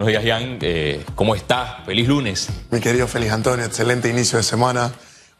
[0.00, 0.58] Buenos días, Jan.
[0.62, 1.82] Eh, ¿Cómo está?
[1.84, 2.48] Feliz lunes.
[2.70, 4.92] Mi querido Feliz Antonio, excelente inicio de semana.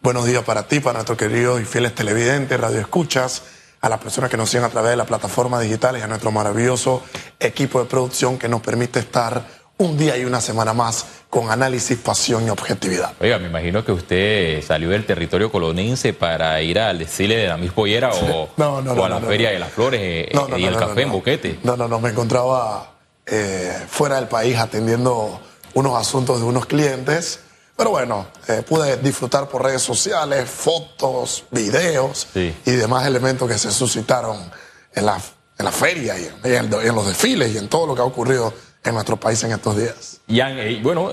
[0.02, 3.44] Buenos días para ti, para nuestros queridos y fieles televidentes, radio escuchas,
[3.80, 6.32] a las personas que nos siguen a través de las plataformas digitales y a nuestro
[6.32, 7.04] maravilloso
[7.38, 9.44] equipo de producción que nos permite estar
[9.76, 13.12] un día y una semana más con análisis, pasión y objetividad.
[13.20, 17.56] Oiga, me imagino que usted salió del territorio colonense para ir al desfile de la
[17.58, 21.12] Miss Pollera o, o a la Feria de las Flores eh, y el café en
[21.12, 21.60] Boquete.
[21.62, 22.97] No, no, no, me encontraba
[23.30, 25.40] eh, fuera del país atendiendo
[25.74, 27.40] unos asuntos de unos clientes.
[27.76, 33.70] Pero bueno, eh, pude disfrutar por redes sociales, fotos, videos y demás elementos que se
[33.70, 34.36] suscitaron
[34.94, 35.20] en la,
[35.58, 38.94] en la feria y en, los desfiles y en todo lo que ha ocurrido en
[38.94, 40.20] nuestro país en estos días.
[40.28, 41.10] Jan, eh, bueno,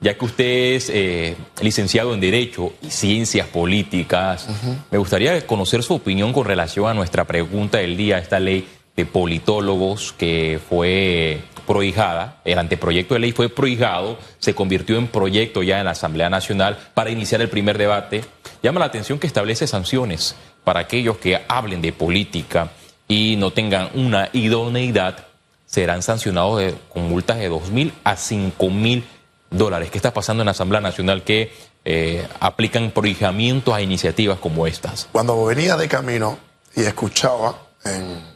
[0.00, 4.46] ya que usted es licenciado en Derecho y Ciencias Políticas,
[4.90, 9.06] me gustaría conocer su opinión con relación a nuestra pregunta del día, esta ley de
[9.06, 15.78] politólogos que fue prohijada, el anteproyecto de ley fue prohijado, se convirtió en proyecto ya
[15.78, 18.24] en la Asamblea Nacional para iniciar el primer debate.
[18.62, 22.70] Llama la atención que establece sanciones para aquellos que hablen de política
[23.08, 25.26] y no tengan una idoneidad,
[25.66, 29.04] serán sancionados con multas de 2 mil a 5 mil
[29.50, 29.90] dólares.
[29.90, 31.52] ¿Qué está pasando en la Asamblea Nacional que
[31.84, 35.08] eh, aplican prohijamientos a iniciativas como estas?
[35.12, 36.38] Cuando venía de camino
[36.76, 38.31] y escuchaba en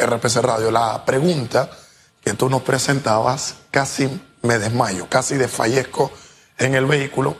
[0.00, 1.70] RPC Radio, la pregunta
[2.22, 4.08] que tú nos presentabas, casi
[4.42, 6.10] me desmayo, casi desfallezco
[6.58, 7.36] en el vehículo,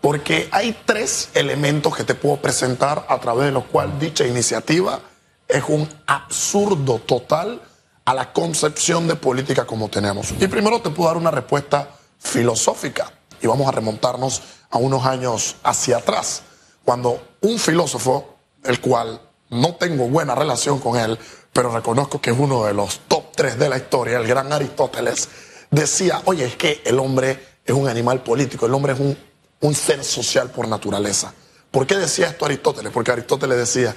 [0.00, 5.00] porque hay tres elementos que te puedo presentar a través de los cuales dicha iniciativa
[5.46, 7.60] es un absurdo total
[8.04, 10.32] a la concepción de política como tenemos.
[10.38, 15.56] Y primero te puedo dar una respuesta filosófica y vamos a remontarnos a unos años
[15.62, 16.42] hacia atrás,
[16.84, 19.20] cuando un filósofo, el cual
[19.50, 21.18] no tengo buena relación con él,
[21.52, 25.28] pero reconozco que es uno de los top tres de la historia, el gran Aristóteles,
[25.70, 29.16] decía, oye, es que el hombre es un animal político, el hombre es un,
[29.60, 31.34] un ser social por naturaleza.
[31.70, 32.92] ¿Por qué decía esto Aristóteles?
[32.92, 33.94] Porque Aristóteles decía,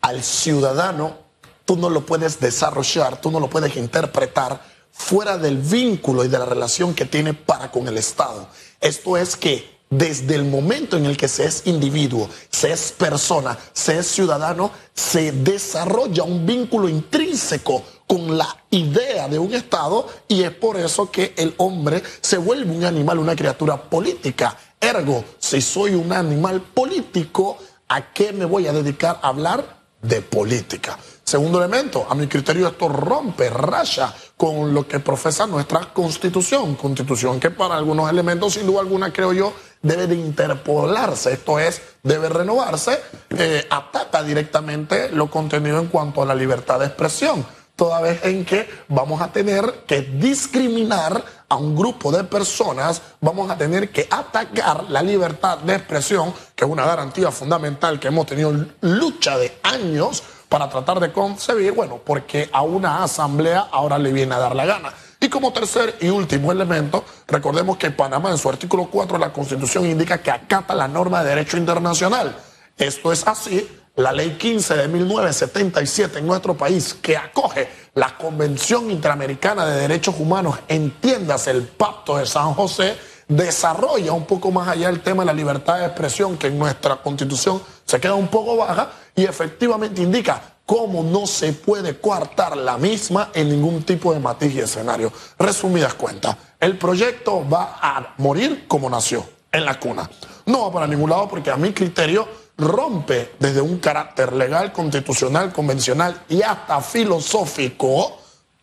[0.00, 1.18] al ciudadano
[1.64, 4.60] tú no lo puedes desarrollar, tú no lo puedes interpretar
[4.92, 8.48] fuera del vínculo y de la relación que tiene para con el Estado.
[8.80, 13.58] Esto es que desde el momento en el que se es individuo, se es persona,
[13.72, 20.44] se es ciudadano, se desarrolla un vínculo intrínseco con la idea de un Estado y
[20.44, 24.56] es por eso que el hombre se vuelve un animal, una criatura política.
[24.80, 27.58] Ergo, si soy un animal político,
[27.88, 29.80] ¿a qué me voy a dedicar a hablar?
[30.00, 30.98] De política.
[31.22, 37.38] Segundo elemento, a mi criterio esto rompe, raya con lo que profesa nuestra constitución, constitución
[37.38, 39.52] que para algunos elementos, sin duda alguna, creo yo,
[39.82, 46.26] debe de interpolarse, esto es, debe renovarse, eh, ataca directamente lo contenido en cuanto a
[46.26, 47.44] la libertad de expresión,
[47.76, 53.50] toda vez en que vamos a tener que discriminar a un grupo de personas, vamos
[53.50, 58.26] a tener que atacar la libertad de expresión, que es una garantía fundamental que hemos
[58.26, 58.52] tenido
[58.82, 64.34] lucha de años para tratar de concebir, bueno, porque a una asamblea ahora le viene
[64.34, 64.92] a dar la gana.
[65.30, 69.86] Como tercer y último elemento, recordemos que Panamá en su artículo 4 de la Constitución
[69.86, 72.36] indica que acata la norma de derecho internacional.
[72.76, 73.68] Esto es así.
[73.94, 80.16] La ley 15 de 1977 en nuestro país, que acoge la Convención Interamericana de Derechos
[80.18, 82.96] Humanos, entiéndase el Pacto de San José,
[83.28, 86.96] desarrolla un poco más allá el tema de la libertad de expresión, que en nuestra
[86.96, 92.78] constitución se queda un poco baja, y efectivamente indica cómo no se puede coartar la
[92.78, 95.12] misma en ningún tipo de matiz y escenario.
[95.36, 100.08] Resumidas cuentas, el proyecto va a morir como nació, en la cuna.
[100.46, 105.52] No va para ningún lado porque a mi criterio rompe desde un carácter legal, constitucional,
[105.52, 108.19] convencional y hasta filosófico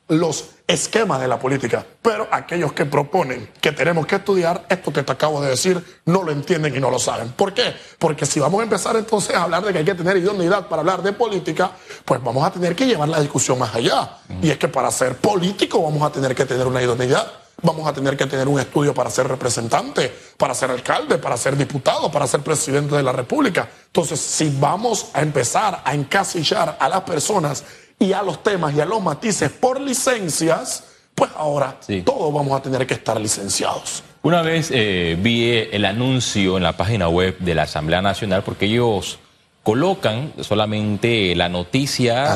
[0.07, 1.85] los esquemas de la política.
[2.01, 6.23] Pero aquellos que proponen que tenemos que estudiar, esto que te acabo de decir, no
[6.23, 7.29] lo entienden y no lo saben.
[7.29, 7.73] ¿Por qué?
[8.00, 10.81] Porque si vamos a empezar entonces a hablar de que hay que tener idoneidad para
[10.81, 11.72] hablar de política,
[12.06, 14.17] pues vamos a tener que llevar la discusión más allá.
[14.41, 17.31] Y es que para ser político vamos a tener que tener una idoneidad.
[17.63, 21.58] Vamos a tener que tener un estudio para ser representante, para ser alcalde, para ser
[21.58, 23.67] diputado, para ser presidente de la República.
[23.87, 27.64] Entonces, si vamos a empezar a encasillar a las personas
[27.99, 30.84] y a los temas y a los matices por licencias,
[31.16, 34.03] pues ahora todos vamos a tener que estar licenciados.
[34.22, 38.66] Una vez eh, vi el anuncio en la página web de la Asamblea Nacional porque
[38.66, 39.20] ellos
[39.64, 42.35] colocan solamente la noticia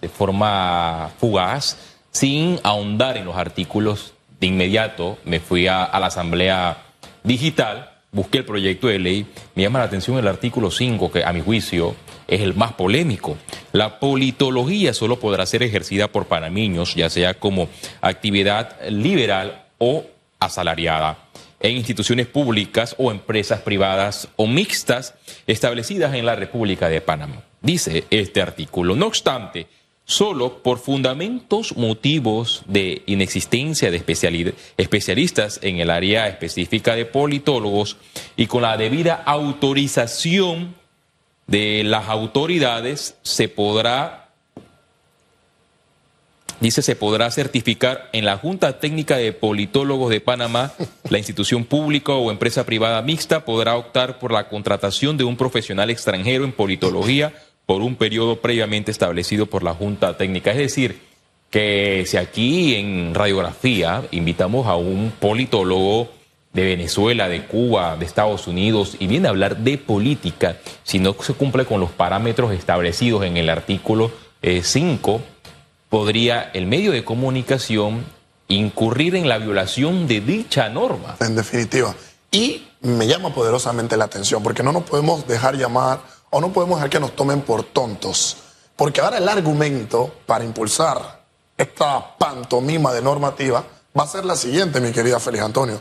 [0.00, 1.76] de forma fugaz
[2.10, 4.14] sin ahondar en los artículos.
[4.40, 6.84] De inmediato me fui a la Asamblea
[7.24, 11.32] Digital busqué el proyecto de ley, me llama la atención el artículo 5, que a
[11.32, 11.94] mi juicio
[12.26, 13.36] es el más polémico.
[13.70, 17.68] La politología solo podrá ser ejercida por panameños, ya sea como
[18.00, 20.04] actividad liberal o
[20.40, 21.28] asalariada
[21.60, 25.14] en instituciones públicas o empresas privadas o mixtas
[25.46, 27.44] establecidas en la República de Panamá.
[27.60, 28.96] Dice este artículo.
[28.96, 29.68] No obstante,
[30.08, 34.02] solo por fundamentos motivos de inexistencia de
[34.78, 37.98] especialistas en el área específica de politólogos
[38.34, 40.74] y con la debida autorización
[41.46, 44.24] de las autoridades se podrá
[46.60, 50.72] Dice, se podrá certificar en la Junta Técnica de Politólogos de Panamá,
[51.08, 55.88] la institución pública o empresa privada mixta podrá optar por la contratación de un profesional
[55.88, 57.32] extranjero en politología
[57.68, 60.52] por un periodo previamente establecido por la Junta Técnica.
[60.52, 61.02] Es decir,
[61.50, 66.08] que si aquí en radiografía invitamos a un politólogo
[66.54, 71.14] de Venezuela, de Cuba, de Estados Unidos, y viene a hablar de política, si no
[71.20, 74.12] se cumple con los parámetros establecidos en el artículo
[74.42, 75.20] 5, eh,
[75.90, 78.02] podría el medio de comunicación
[78.48, 81.16] incurrir en la violación de dicha norma.
[81.20, 81.94] En definitiva.
[82.30, 86.00] Y me llama poderosamente la atención, porque no nos podemos dejar llamar
[86.30, 88.36] o no podemos dejar que nos tomen por tontos.
[88.76, 91.24] Porque ahora el argumento para impulsar
[91.56, 93.64] esta pantomima de normativa
[93.98, 95.80] va a ser la siguiente, mi querida Félix Antonio.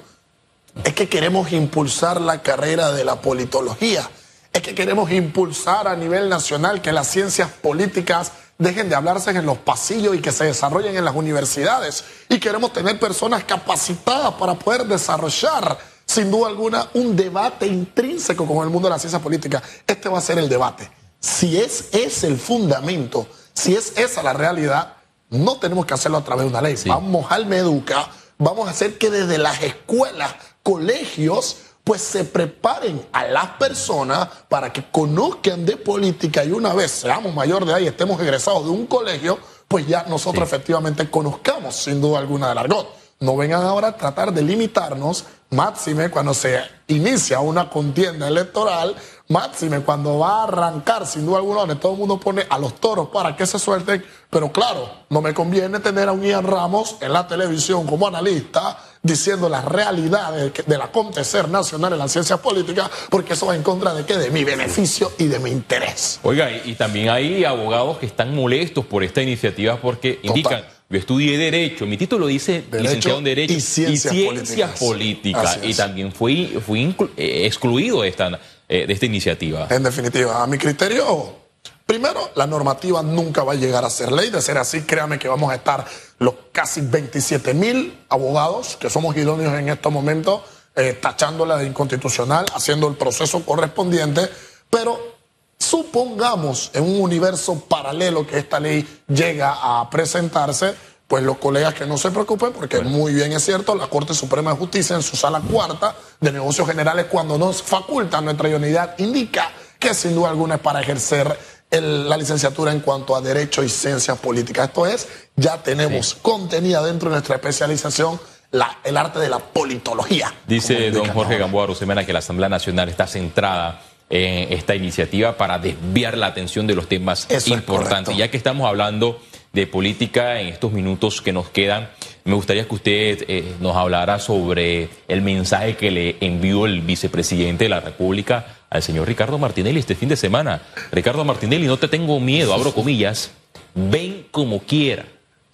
[0.84, 4.10] Es que queremos impulsar la carrera de la politología.
[4.52, 9.46] Es que queremos impulsar a nivel nacional que las ciencias políticas dejen de hablarse en
[9.46, 12.04] los pasillos y que se desarrollen en las universidades.
[12.30, 15.78] Y queremos tener personas capacitadas para poder desarrollar,
[16.18, 19.62] sin duda alguna, un debate intrínseco con el mundo de la ciencia política.
[19.86, 20.90] Este va a ser el debate.
[21.20, 24.96] Si es, es el fundamento, si es esa la realidad,
[25.30, 26.76] no tenemos que hacerlo a través de una ley.
[26.88, 28.10] Vamos al Meduca,
[28.40, 30.34] vamos a hacer que desde las escuelas,
[30.64, 36.90] colegios, pues se preparen a las personas para que conozcan de política y una vez
[36.90, 39.38] seamos mayor de edad y estemos egresados de un colegio,
[39.68, 42.97] pues ya nosotros efectivamente conozcamos sin duda alguna del argot.
[43.20, 48.96] No vengan ahora a tratar de limitarnos, máxime cuando se inicia una contienda electoral,
[49.30, 52.76] máxime cuando va a arrancar sin duda alguna donde todo el mundo pone a los
[52.76, 56.98] toros para que se suelten, pero claro, no me conviene tener a un Ian Ramos
[57.02, 62.90] en la televisión como analista diciendo las realidades del acontecer nacional en las ciencias políticas,
[63.10, 64.18] porque eso va en contra de qué?
[64.18, 66.20] De mi beneficio y de mi interés.
[66.24, 71.38] Oiga, y, también hay abogados que están molestos por esta iniciativa porque indican, yo estudié
[71.38, 77.46] Derecho, mi título dice licenciado en Derecho y Ciencias, Políticas, y también fui, fui eh,
[77.46, 78.40] excluido de esta,
[78.70, 79.68] eh, de esta iniciativa.
[79.70, 81.48] En definitiva, a mi criterio
[81.88, 84.30] Primero, la normativa nunca va a llegar a ser ley.
[84.30, 85.86] De ser así, créame que vamos a estar
[86.20, 90.42] los casi 27 mil abogados que somos idóneos en estos momentos,
[90.76, 94.30] eh, tachándola de inconstitucional, haciendo el proceso correspondiente.
[94.70, 95.17] Pero
[95.60, 100.76] supongamos en un universo paralelo que esta ley llega a presentarse,
[101.08, 104.52] pues los colegas que no se preocupen, porque muy bien es cierto, la Corte Suprema
[104.52, 109.52] de Justicia en su sala cuarta de negocios generales, cuando nos faculta nuestra idoneidad, indica
[109.80, 111.38] que sin duda alguna es para ejercer
[111.70, 114.70] la licenciatura en cuanto a Derecho y Ciencias Políticas.
[114.70, 118.20] Esto es, ya tenemos contenida dentro de nuestra especialización
[118.52, 120.34] la, el arte de la politología.
[120.48, 125.60] Dice don Jorge Gamboa Rosemena que la Asamblea Nacional está centrada en esta iniciativa para
[125.60, 128.16] desviar la atención de los temas importantes.
[128.16, 129.22] Ya que estamos hablando
[129.54, 131.90] de política en estos minutos que nos quedan,
[132.24, 137.66] me gustaría que usted eh, nos hablara sobre el mensaje que le envió el vicepresidente
[137.66, 140.62] de la República al señor Ricardo Martinelli este fin de semana.
[140.92, 143.32] Ricardo Martinelli, no te tengo miedo, abro comillas,
[143.74, 145.06] ven como quiera,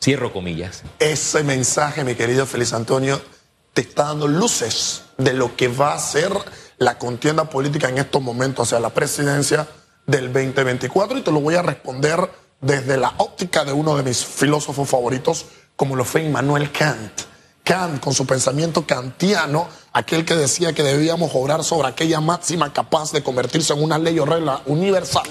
[0.01, 0.83] cierro comillas.
[0.99, 3.21] Ese mensaje, mi querido Feliz Antonio,
[3.73, 6.31] te está dando luces de lo que va a ser
[6.83, 9.67] la contienda política en estos momentos hacia la presidencia
[10.05, 14.25] del 2024 y te lo voy a responder desde la óptica de uno de mis
[14.25, 17.21] filósofos favoritos, como lo fue Immanuel Kant.
[17.63, 23.11] Kant, con su pensamiento kantiano, aquel que decía que debíamos obrar sobre aquella máxima capaz
[23.13, 25.27] de convertirse en una ley o regla universal,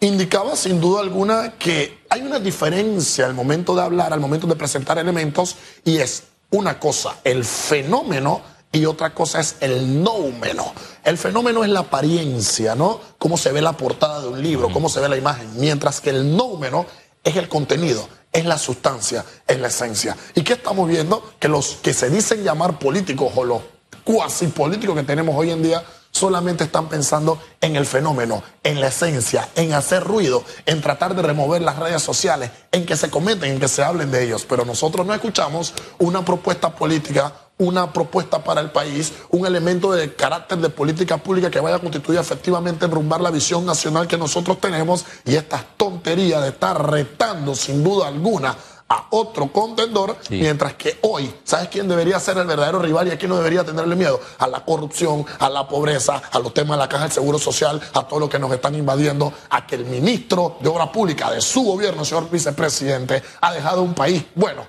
[0.00, 4.56] indicaba sin duda alguna que hay una diferencia al momento de hablar, al momento de
[4.56, 8.42] presentar elementos, y es una cosa, el fenómeno,
[8.76, 10.72] y otra cosa es el noumeno.
[11.02, 13.00] El fenómeno es la apariencia, ¿no?
[13.18, 16.10] Cómo se ve la portada de un libro, cómo se ve la imagen, mientras que
[16.10, 16.84] el noumeno
[17.24, 20.14] es el contenido, es la sustancia, es la esencia.
[20.34, 21.32] ¿Y qué estamos viendo?
[21.38, 23.62] Que los que se dicen llamar políticos o los
[24.04, 28.88] cuasi políticos que tenemos hoy en día solamente están pensando en el fenómeno, en la
[28.88, 33.52] esencia, en hacer ruido, en tratar de remover las redes sociales, en que se comenten,
[33.52, 34.46] en que se hablen de ellos.
[34.48, 40.14] Pero nosotros no escuchamos una propuesta política una propuesta para el país, un elemento de
[40.14, 44.60] carácter de política pública que vaya a constituir efectivamente enrumbar la visión nacional que nosotros
[44.60, 48.56] tenemos y esta tontería de estar retando sin duda alguna
[48.88, 53.18] a otro contendor, mientras que hoy, ¿sabes quién debería ser el verdadero rival y a
[53.18, 54.20] quién no debería tenerle miedo?
[54.38, 57.80] A la corrupción, a la pobreza, a los temas de la caja del seguro social,
[57.94, 61.40] a todo lo que nos están invadiendo, a que el ministro de Obra Pública de
[61.40, 64.64] su gobierno, señor vicepresidente, ha dejado un país, bueno,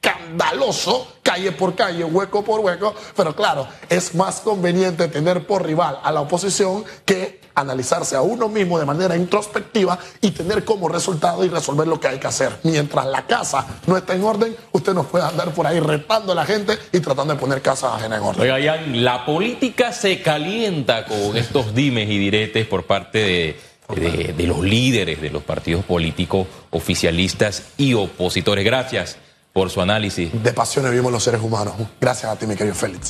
[0.00, 5.98] escandaloso, calle por calle, hueco por hueco, pero claro, es más conveniente tener por rival
[6.02, 11.44] a la oposición que analizarse a uno mismo de manera introspectiva y tener como resultado
[11.44, 12.56] y resolver lo que hay que hacer.
[12.62, 16.34] Mientras la casa no está en orden, usted no puede andar por ahí retando a
[16.36, 18.48] la gente y tratando de poner casa ajena en orden.
[18.48, 25.20] Oiga, la política se calienta con estos dimes y diretes por parte de los líderes
[25.20, 28.64] de los partidos políticos oficialistas y opositores.
[28.64, 29.18] Gracias
[29.58, 30.30] por su análisis.
[30.40, 31.74] De pasiones vivimos los seres humanos.
[32.00, 33.06] Gracias a ti, mi querido Félix.